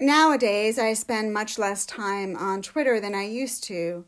[0.00, 4.04] Nowadays, I spend much less time on Twitter than I used to.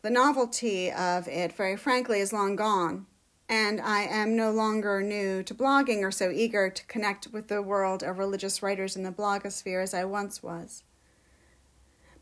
[0.00, 3.04] The novelty of it, very frankly, is long gone,
[3.46, 7.60] and I am no longer new to blogging or so eager to connect with the
[7.60, 10.84] world of religious writers in the blogosphere as I once was.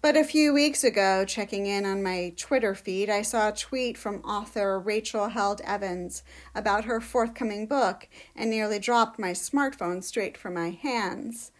[0.03, 3.96] But a few weeks ago, checking in on my Twitter feed, I saw a tweet
[3.96, 10.37] from author Rachel Held Evans about her forthcoming book and nearly dropped my smartphone straight
[10.37, 11.53] from my hands.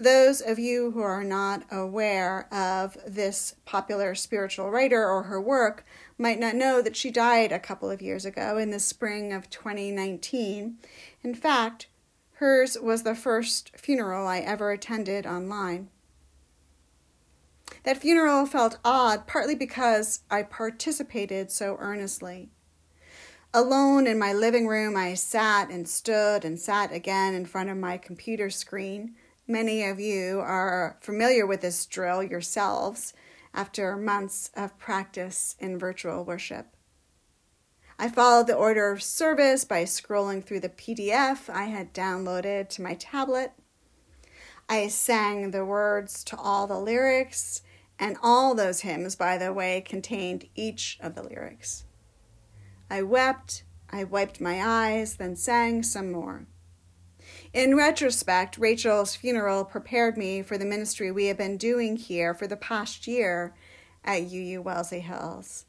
[0.00, 5.84] Those of you who are not aware of this popular spiritual writer or her work
[6.16, 9.50] might not know that she died a couple of years ago in the spring of
[9.50, 10.76] 2019.
[11.24, 11.88] In fact,
[12.34, 15.88] hers was the first funeral I ever attended online.
[17.82, 22.50] That funeral felt odd, partly because I participated so earnestly.
[23.52, 27.76] Alone in my living room, I sat and stood and sat again in front of
[27.76, 29.16] my computer screen.
[29.50, 33.14] Many of you are familiar with this drill yourselves
[33.54, 36.76] after months of practice in virtual worship.
[37.98, 42.82] I followed the order of service by scrolling through the PDF I had downloaded to
[42.82, 43.52] my tablet.
[44.68, 47.62] I sang the words to all the lyrics,
[47.98, 51.84] and all those hymns, by the way, contained each of the lyrics.
[52.90, 56.46] I wept, I wiped my eyes, then sang some more.
[57.52, 62.46] In retrospect, Rachel's funeral prepared me for the ministry we have been doing here for
[62.46, 63.54] the past year
[64.04, 65.64] at UU Wellesley Hills.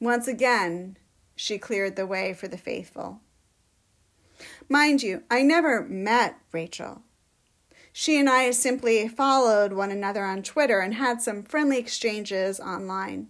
[0.00, 0.96] Once again,
[1.36, 3.20] she cleared the way for the faithful.
[4.68, 7.02] Mind you, I never met Rachel.
[7.92, 13.28] She and I simply followed one another on Twitter and had some friendly exchanges online.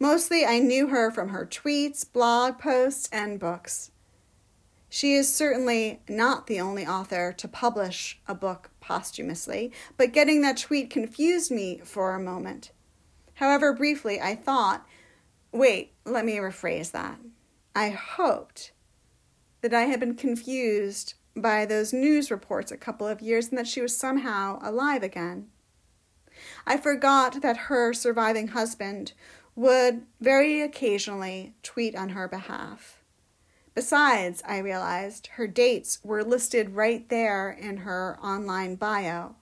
[0.00, 3.92] Mostly, I knew her from her tweets, blog posts, and books.
[4.94, 10.58] She is certainly not the only author to publish a book posthumously, but getting that
[10.58, 12.72] tweet confused me for a moment.
[13.36, 14.86] However, briefly, I thought,
[15.50, 17.18] wait, let me rephrase that.
[17.74, 18.72] I hoped
[19.62, 23.68] that I had been confused by those news reports a couple of years and that
[23.68, 25.46] she was somehow alive again.
[26.66, 29.14] I forgot that her surviving husband
[29.56, 33.01] would very occasionally tweet on her behalf.
[33.74, 39.36] Besides, I realized her dates were listed right there in her online bio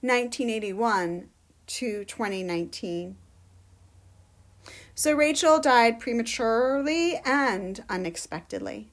[0.00, 1.28] 1981
[1.66, 3.16] to 2019.
[4.94, 8.90] So Rachel died prematurely and unexpectedly.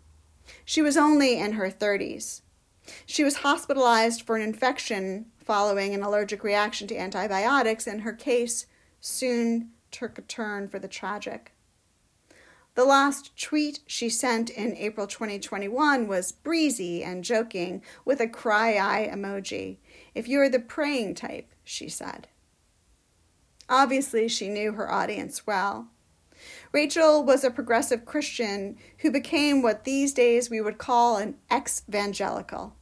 [0.65, 2.41] She was only in her 30s.
[3.05, 8.65] She was hospitalized for an infection following an allergic reaction to antibiotics, and her case
[8.99, 11.53] soon took a turn for the tragic.
[12.73, 18.77] The last tweet she sent in April 2021 was breezy and joking with a cry
[18.77, 19.77] eye emoji.
[20.15, 22.29] If you're the praying type, she said.
[23.67, 25.89] Obviously, she knew her audience well.
[26.71, 31.83] Rachel was a progressive Christian who became what these days we would call an ex
[31.89, 32.75] evangelical.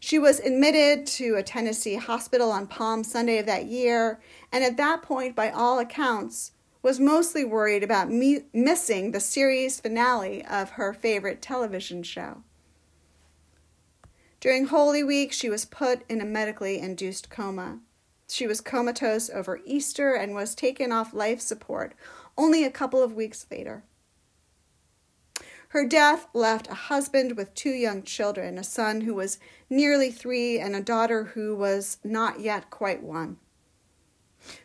[0.00, 4.76] She was admitted to a Tennessee hospital on Palm Sunday of that year, and at
[4.78, 10.70] that point, by all accounts, was mostly worried about me- missing the series finale of
[10.70, 12.42] her favorite television show.
[14.40, 17.78] During Holy Week, she was put in a medically induced coma.
[18.28, 21.94] She was comatose over Easter and was taken off life support
[22.36, 23.84] only a couple of weeks later.
[25.68, 29.38] Her death left a husband with two young children, a son who was
[29.70, 33.38] nearly three and a daughter who was not yet quite one.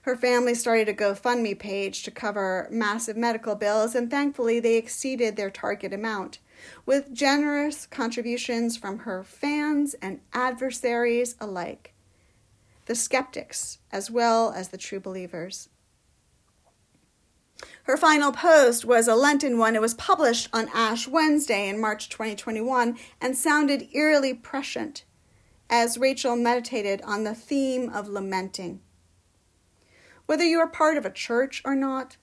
[0.04, 5.36] Her family started a GoFundMe page to cover massive medical bills, and thankfully they exceeded
[5.36, 6.40] their target amount,
[6.86, 11.94] with generous contributions from her fans and adversaries alike,
[12.86, 15.70] the skeptics as well as the true believers.
[17.84, 19.76] Her final post was a Lenten one.
[19.76, 25.06] It was published on Ash Wednesday in March 2021 and sounded eerily prescient
[25.70, 28.82] as Rachel meditated on the theme of lamenting.
[30.28, 32.18] Whether you are part of a church or not,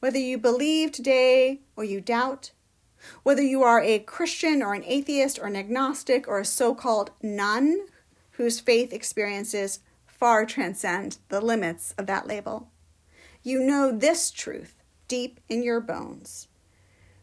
[0.00, 2.52] whether you believe today or you doubt,
[3.24, 7.10] whether you are a Christian or an atheist or an agnostic or a so called
[7.20, 7.86] none
[8.32, 12.68] whose faith experiences far transcend the limits of that label.
[13.42, 14.76] You know this truth
[15.08, 16.46] deep in your bones.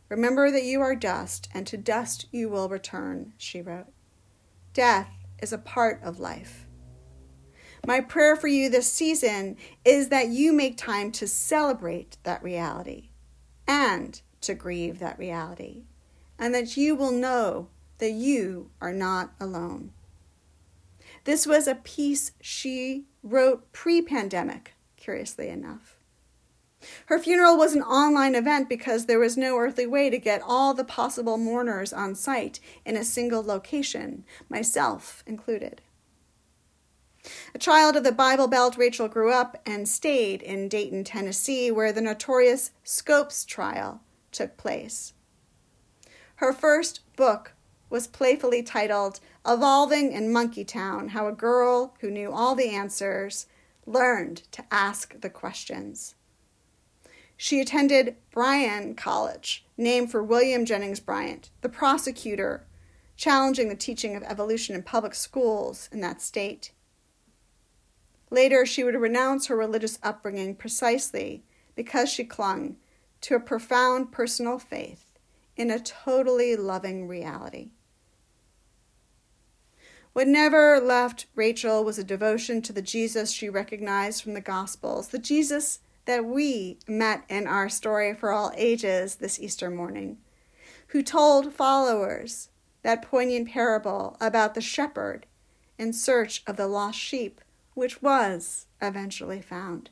[0.10, 3.88] Remember that you are dust, and to dust you will return, she wrote.
[4.74, 5.10] Death
[5.42, 6.66] is a part of life.
[7.86, 13.10] My prayer for you this season is that you make time to celebrate that reality
[13.68, 15.84] and to grieve that reality,
[16.38, 17.68] and that you will know
[18.00, 19.92] that you are not alone.
[21.26, 25.98] This was a piece she wrote pre pandemic, curiously enough.
[27.08, 30.74] Her funeral was an online event because there was no earthly way to get all
[30.74, 35.81] the possible mourners on site in a single location, myself included.
[37.54, 41.92] A child of the Bible Belt, Rachel grew up and stayed in Dayton, Tennessee, where
[41.92, 44.01] the notorious Scopes trial
[44.31, 45.13] took place.
[46.36, 47.54] Her first book
[47.89, 53.48] was playfully titled Evolving in Monkeytown How a Girl Who Knew All the Answers
[53.86, 56.16] Learned to Ask the Questions.
[57.36, 62.66] She attended Bryan College, named for William Jennings Bryan, the prosecutor
[63.16, 66.71] challenging the teaching of evolution in public schools in that state.
[68.30, 71.44] Later, she would renounce her religious upbringing precisely
[71.76, 72.78] because she clung
[73.22, 75.18] to a profound personal faith
[75.56, 77.72] in a totally loving reality.
[80.14, 85.10] What never left Rachel was a devotion to the Jesus she recognized from the Gospels,
[85.10, 90.18] the Jesus that we met in our story for all ages this Easter morning,
[90.88, 92.50] who told followers
[92.81, 95.26] that poignant parable about the shepherd
[95.78, 97.42] in search of the lost sheep,
[97.80, 99.90] which was eventually found.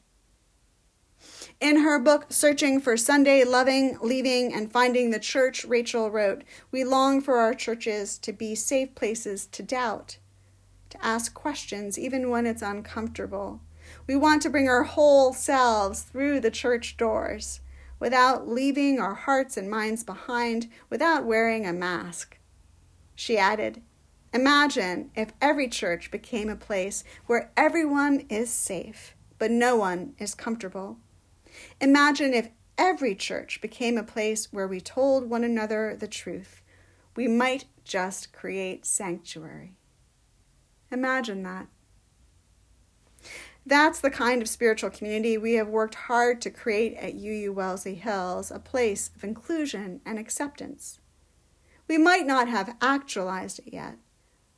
[1.59, 6.83] In her book, Searching for Sunday, Loving, Leaving, and Finding the Church, Rachel wrote, We
[6.83, 10.19] long for our churches to be safe places to doubt,
[10.91, 13.61] to ask questions even when it's uncomfortable,
[14.05, 17.61] we want to bring our whole selves through the church doors
[17.99, 22.37] without leaving our hearts and minds behind, without wearing a mask.
[23.15, 23.81] She added,
[24.33, 30.35] Imagine if every church became a place where everyone is safe, but no one is
[30.35, 30.97] comfortable.
[31.79, 36.61] Imagine if every church became a place where we told one another the truth.
[37.15, 39.77] We might just create sanctuary.
[40.91, 41.67] Imagine that.
[43.65, 47.95] That's the kind of spiritual community we have worked hard to create at UU Wellesley
[47.95, 50.99] Hills, a place of inclusion and acceptance.
[51.87, 53.97] We might not have actualized it yet,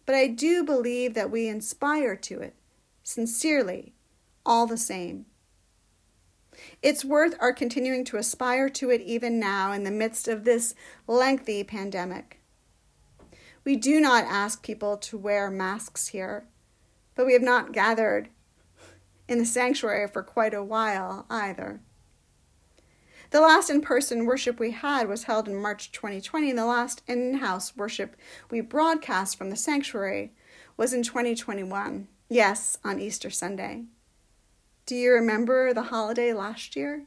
[0.10, 2.56] but I do believe that we inspire to it,
[3.04, 3.94] sincerely,
[4.44, 5.28] all the same.
[6.82, 10.74] It's worth our continuing to aspire to it even now in the midst of this
[11.06, 12.42] lengthy pandemic.
[13.64, 16.48] We do not ask people to wear masks here,
[17.14, 18.30] but we have not gathered
[19.28, 21.82] in the sanctuary for quite a while either.
[23.32, 27.04] The last in person worship we had was held in March 2020, and the last
[27.08, 28.16] in house worship
[28.50, 30.34] we broadcast from the sanctuary
[30.78, 32.08] was in 2021.
[32.28, 33.86] Yes, on Easter Sunday.
[34.88, 37.06] Do you remember the holiday last year?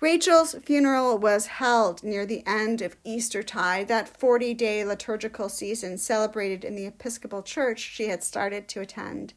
[0.00, 6.64] Rachel's funeral was held near the end of Eastertide, that 40 day liturgical season celebrated
[6.64, 9.34] in the Episcopal Church she had started to attend.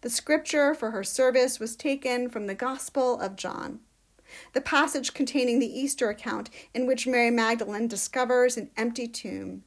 [0.00, 3.80] The scripture for her service was taken from the Gospel of John,
[4.52, 9.64] the passage containing the Easter account in which Mary Magdalene discovers an empty tomb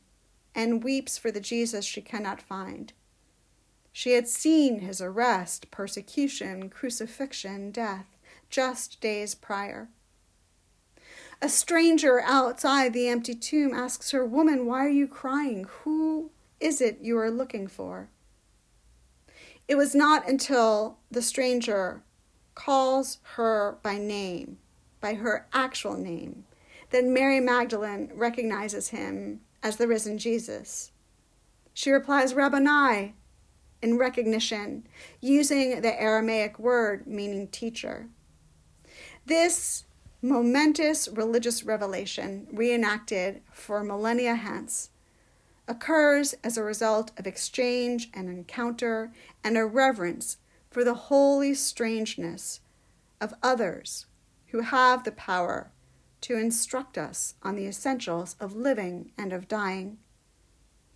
[0.56, 2.94] and weeps for the Jesus she cannot find.
[3.92, 8.18] She had seen his arrest, persecution, crucifixion, death,
[8.50, 9.89] just days prior.
[11.42, 15.66] A stranger outside the empty tomb asks her, Woman, why are you crying?
[15.84, 16.31] Who
[16.62, 18.10] is it you are looking for?
[19.72, 22.04] It was not until the stranger
[22.56, 24.58] calls her by name,
[25.00, 26.44] by her actual name,
[26.90, 30.92] that Mary Magdalene recognizes him as the risen Jesus.
[31.74, 33.16] She replies, Rabboni,
[33.82, 34.88] in recognition,
[35.22, 38.10] using the Aramaic word meaning teacher.
[39.25, 39.86] This
[40.22, 44.90] momentous religious revelation, reenacted for millennia hence,
[45.68, 49.12] occurs as a result of exchange and encounter
[49.44, 50.38] and a reverence
[50.70, 52.62] for the holy strangeness
[53.20, 54.06] of others
[54.48, 55.72] who have the power
[56.22, 59.98] to instruct us on the essentials of living and of dying,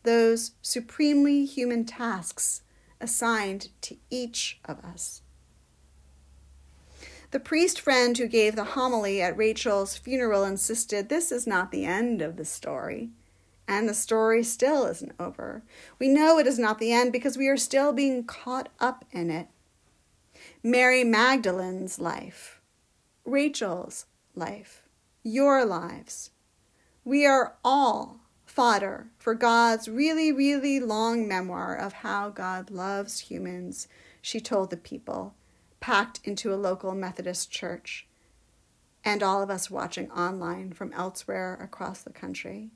[0.03, 2.62] those supremely human tasks
[3.01, 5.22] assigned to each of us.
[7.31, 11.86] The priest friend who gave the homily at Rachel's funeral insisted this is not the
[11.86, 13.10] end of the story.
[13.67, 15.63] And the story still isn't over.
[15.98, 19.31] We know it is not the end because we are still being caught up in
[19.31, 19.48] it.
[20.62, 22.62] Mary Magdalene's life,
[23.24, 24.05] Rachel's
[24.36, 24.84] life,
[25.24, 26.31] your lives.
[27.03, 33.88] We are all fodder for God's really, really long memoir of how God loves humans,
[34.22, 35.36] she told the people,
[35.79, 38.07] packed into a local Methodist church,
[39.03, 42.72] and all of us watching online from elsewhere across the country.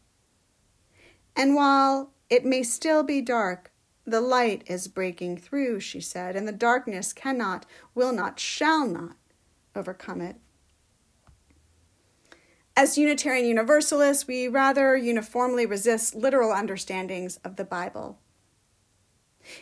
[1.36, 3.72] And while It may still be dark.
[4.06, 9.16] The light is breaking through, she said, and the darkness cannot, will not, shall not
[9.76, 10.38] overcome it.
[12.76, 18.20] As Unitarian Universalists, we rather uniformly resist literal understandings of the Bible.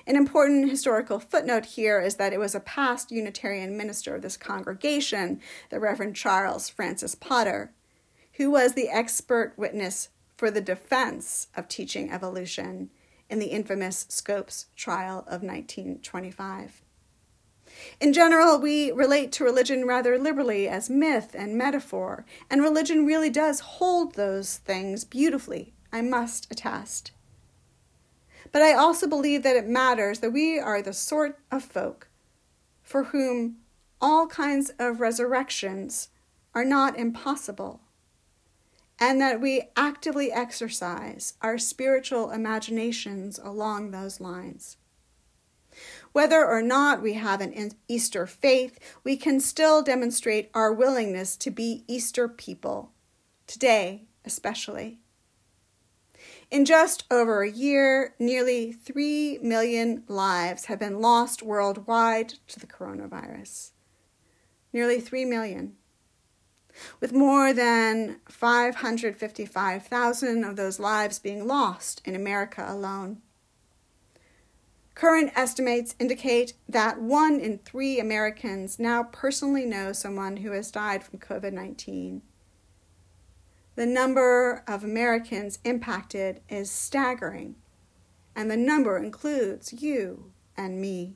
[0.06, 4.38] An important historical footnote here is that it was a past Unitarian minister of this
[4.38, 7.72] congregation, the Reverend Charles Francis Potter,
[8.34, 12.90] who was the expert witness for the defense of teaching evolution
[13.30, 16.82] in the infamous Scopes trial of 1925.
[18.00, 23.30] In general, we relate to religion rather liberally as myth and metaphor, and religion really
[23.30, 27.12] does hold those things beautifully, I must attest.
[28.52, 32.08] But I also believe that it matters that we are the sort of folk
[32.82, 33.58] for whom
[34.00, 36.10] all kinds of resurrections
[36.56, 37.82] are not impossible,
[39.00, 44.78] and that we actively exercise our spiritual imaginations along those lines.
[46.12, 51.52] Whether or not we have an Easter faith, we can still demonstrate our willingness to
[51.52, 52.92] be Easter people,
[53.46, 55.00] today especially.
[56.52, 62.68] In just over a year, nearly 3 million lives have been lost worldwide to the
[62.68, 63.72] coronavirus.
[64.72, 65.74] Nearly 3 million.
[67.00, 73.22] With more than 555,000 of those lives being lost in America alone.
[74.98, 81.04] Current estimates indicate that one in three Americans now personally know someone who has died
[81.04, 82.24] from COVID 19.
[83.76, 87.58] The number of Americans impacted is staggering,
[88.36, 91.14] and the number includes you and me.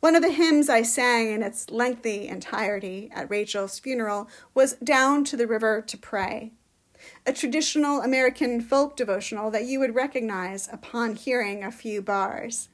[0.00, 5.24] One of the hymns I sang in its lengthy entirety at Rachel's funeral was Down
[5.24, 6.52] to the River to Pray
[7.26, 12.68] a traditional American folk devotional that you would recognize upon hearing a few bars.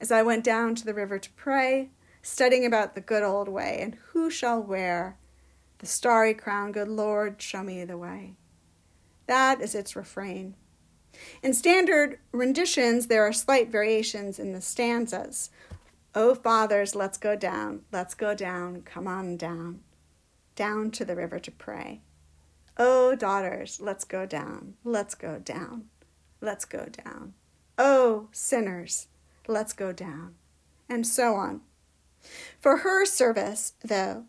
[0.00, 1.90] As I went down to the river to pray,
[2.22, 5.18] studying about the good old way, and who shall wear
[5.78, 8.34] the starry crown, good Lord, show me the way.
[9.26, 10.54] That is its refrain.
[11.42, 15.50] In standard renditions, there are slight variations in the stanzas.
[16.14, 19.80] Oh, fathers, let's go down, let's go down, come on down,
[20.54, 22.02] down to the river to pray.
[22.76, 25.84] Oh, daughters, let's go down, let's go down,
[26.42, 27.32] let's go down.
[27.78, 29.08] Oh, sinners,
[29.48, 30.34] let's go down,
[30.86, 31.62] and so on.
[32.60, 34.24] For her service, though,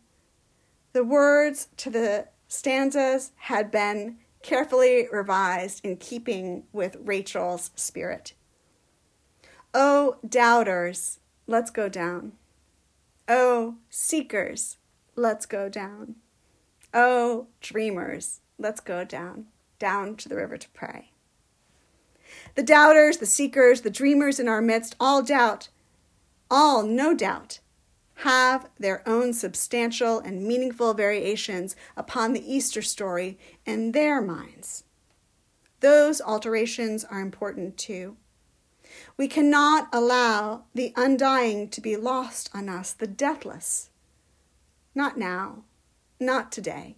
[0.93, 8.33] the words to the stanzas had been carefully revised in keeping with Rachel's spirit.
[9.73, 12.33] Oh, doubters, let's go down.
[13.27, 14.77] Oh, seekers,
[15.15, 16.15] let's go down.
[16.93, 19.47] Oh, dreamers, let's go down,
[19.79, 21.11] down to the river to pray.
[22.55, 25.69] The doubters, the seekers, the dreamers in our midst all doubt,
[26.49, 27.59] all, no doubt,
[28.17, 34.83] have their own substantial and meaningful variations upon the Easter story in their minds.
[35.79, 38.17] Those alterations are important too.
[39.15, 43.89] We cannot allow the undying to be lost on us, the deathless.
[44.95, 45.63] Not now,
[46.19, 46.97] not today.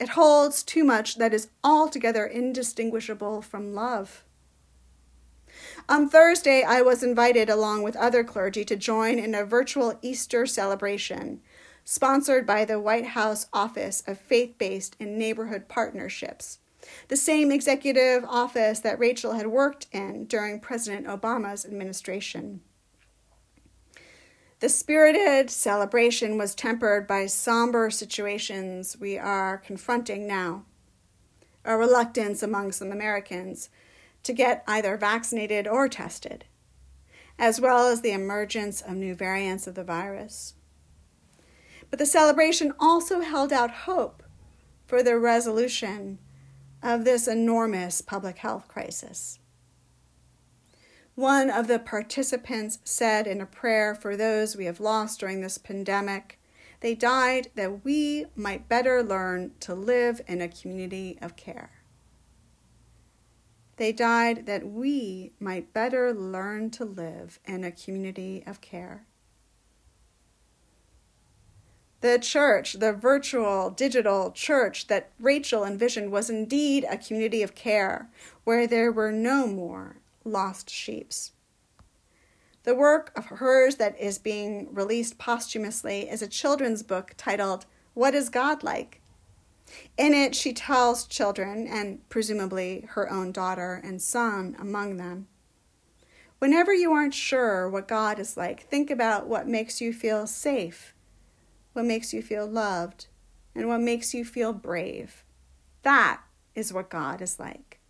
[0.00, 4.24] It holds too much that is altogether indistinguishable from love.
[5.88, 10.46] On Thursday, I was invited, along with other clergy, to join in a virtual Easter
[10.46, 11.40] celebration
[11.84, 16.58] sponsored by the White House Office of Faith Based and Neighborhood Partnerships,
[17.08, 22.60] the same executive office that Rachel had worked in during President Obama's administration.
[24.60, 30.64] The spirited celebration was tempered by somber situations we are confronting now.
[31.64, 33.70] A reluctance among some Americans
[34.22, 36.44] to get either vaccinated or tested,
[37.38, 40.54] as well as the emergence of new variants of the virus.
[41.90, 44.22] But the celebration also held out hope
[44.86, 46.18] for the resolution
[46.82, 49.38] of this enormous public health crisis.
[51.14, 55.58] One of the participants said in a prayer for those we have lost during this
[55.58, 56.40] pandemic,
[56.80, 61.70] they died that we might better learn to live in a community of care.
[63.76, 69.06] They died that we might better learn to live in a community of care.
[72.02, 78.10] The church, the virtual, digital church that Rachel envisioned, was indeed a community of care
[78.42, 81.12] where there were no more Lost sheep.
[82.64, 88.14] The work of hers that is being released posthumously is a children's book titled What
[88.14, 89.00] is God Like?
[89.96, 95.28] In it, she tells children, and presumably her own daughter and son among them,
[96.40, 100.94] Whenever you aren't sure what God is like, think about what makes you feel safe,
[101.72, 103.06] what makes you feel loved,
[103.54, 105.24] and what makes you feel brave.
[105.82, 106.20] That
[106.54, 107.80] is what God is like.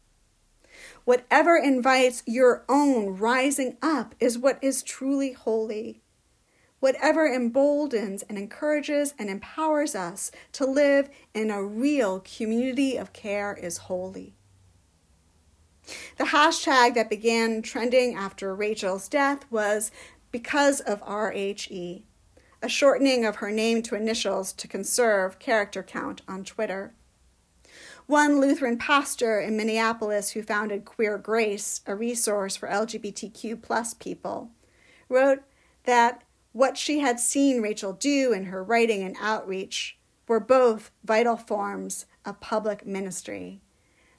[1.05, 6.03] Whatever invites your own rising up is what is truly holy.
[6.81, 13.55] Whatever emboldens and encourages and empowers us to live in a real community of care
[13.55, 14.35] is holy.
[16.17, 19.91] The hashtag that began trending after Rachel's death was
[20.31, 22.03] because of RHE,
[22.63, 26.95] a shortening of her name to initials to conserve character count on Twitter.
[28.07, 34.51] One Lutheran pastor in Minneapolis who founded Queer Grace, a resource for LGBTQ plus people,
[35.09, 35.43] wrote
[35.85, 41.37] that what she had seen Rachel do in her writing and outreach were both vital
[41.37, 43.61] forms of public ministry.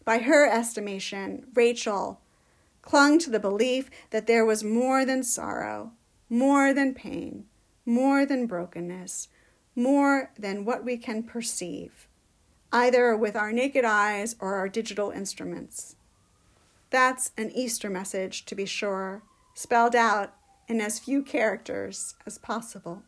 [0.04, 2.20] By her estimation, Rachel
[2.82, 5.92] clung to the belief that there was more than sorrow,
[6.30, 7.46] more than pain,
[7.86, 9.28] more than brokenness,
[9.76, 12.08] more than what we can perceive,
[12.72, 15.96] either with our naked eyes or our digital instruments.
[16.90, 19.24] That's an Easter message, to be sure,
[19.56, 20.36] spelled out
[20.68, 23.04] in as few characters as possible.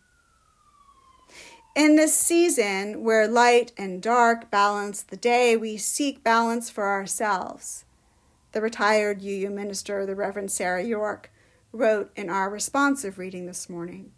[1.76, 7.84] In this season where light and dark balance the day, we seek balance for ourselves.
[8.54, 11.32] The retired UU minister, the Reverend Sarah York,
[11.74, 14.14] wrote in our responsive reading this morning.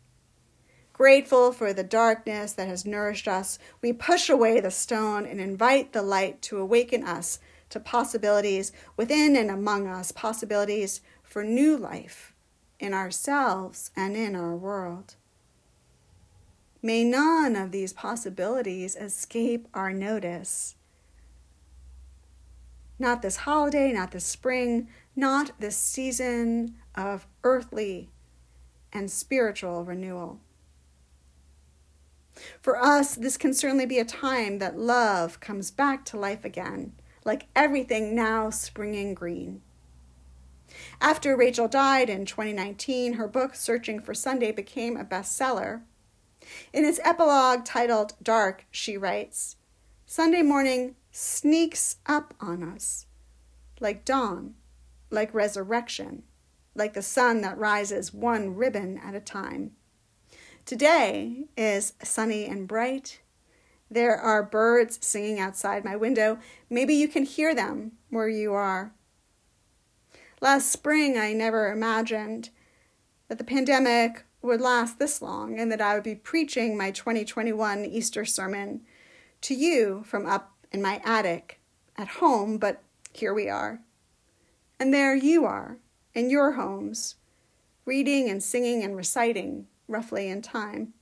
[0.98, 5.94] Grateful for the darkness that has nourished us, we push away the stone and invite
[5.94, 7.38] the light to awaken us
[7.70, 12.34] to possibilities within and among us, possibilities for new life
[12.80, 15.13] in ourselves and in our world.
[16.82, 20.77] May none of these possibilities escape our notice.
[22.98, 28.10] Not this holiday, not this spring, not this season of earthly
[28.92, 30.40] and spiritual renewal.
[32.62, 36.94] For us, this can certainly be a time that love comes back to life again,
[37.25, 39.62] like everything now springing green.
[41.01, 45.81] After Rachel died in 2019, her book, Searching for Sunday, became a bestseller
[46.74, 49.57] in its epilogue titled Dark, she writes
[50.05, 53.05] Sunday morning sneaks up on us
[53.79, 54.55] like dawn,
[55.10, 56.24] like resurrection,
[56.74, 59.72] like the sun that rises one ribbon at a time.
[60.68, 63.22] Today is sunny and bright.
[63.90, 66.40] There are birds singing outside my window.
[66.70, 68.92] Maybe you can hear them where you are.
[70.42, 72.50] Last spring, I never imagined
[73.30, 77.86] that the pandemic would last this long and that I would be preaching my 2021
[77.86, 78.82] Easter sermon
[79.40, 81.62] to you from up in my attic
[81.96, 83.80] at home, but here we are.
[84.82, 85.77] And there you are
[86.14, 87.16] in your homes,
[87.86, 90.94] reading and singing and reciting roughly in time.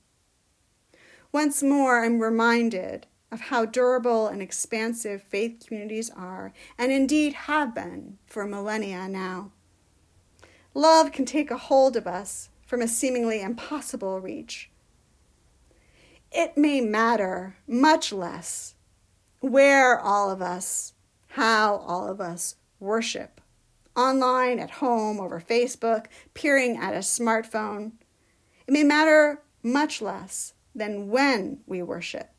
[1.32, 7.74] Once more, I'm reminded of how durable and expansive faith communities are, and indeed have
[7.74, 9.52] been for millennia now.
[10.74, 14.70] Love can take a hold of us from a seemingly impossible reach.
[16.30, 18.74] It may matter much less
[19.40, 20.92] where all of us,
[21.28, 23.40] how all of us worship
[23.96, 27.92] online, at home, over Facebook, peering at a smartphone.
[28.66, 32.30] It may matter much less than when we worship.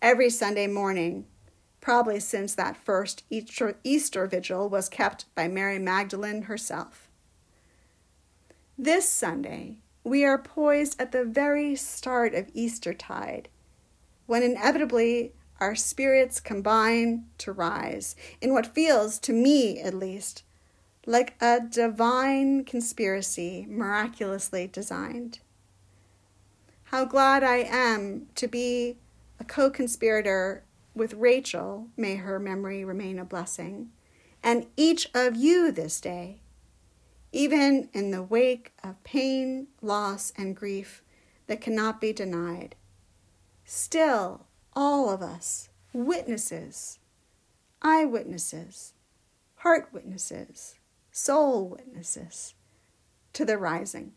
[0.00, 1.26] Every Sunday morning,
[1.80, 7.08] probably since that first Easter, vigil was kept by Mary Magdalene herself.
[8.78, 13.48] This Sunday, we are poised at the very start of Eastertide,
[14.26, 20.44] when inevitably our spirits combine to rise in what feels, to me at least,
[21.04, 25.40] like a divine conspiracy miraculously designed.
[26.90, 28.98] How glad I am to be
[29.38, 33.90] a co conspirator with Rachel, may her memory remain a blessing,
[34.42, 36.40] and each of you this day
[37.32, 41.02] even in the wake of pain, loss, and grief
[41.46, 42.74] that cannot be denied.
[43.64, 46.98] Still, all of us, witnesses,
[47.82, 48.94] eyewitnesses,
[49.56, 50.76] heart witnesses,
[51.10, 52.54] soul witnesses
[53.34, 54.12] to the rising.